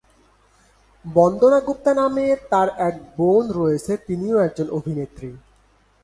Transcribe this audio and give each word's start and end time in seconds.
বন্দনা 1.05 1.59
গুপ্তা 1.67 1.91
নামে 1.93 2.25
তার 2.49 2.67
এক 2.87 2.95
বোন 3.17 3.43
রয়েছেন, 3.51 3.97
তিনিও 4.07 4.37
একজন 4.37 4.67
অভিনেত্রী। 4.69 5.29